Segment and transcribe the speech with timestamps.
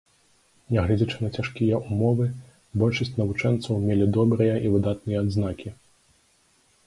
[0.75, 2.25] Нягледзячы на цяжкія ўмовы,
[2.83, 5.69] большасць навучэнцаў мелі добрыя і выдатныя адзнакі.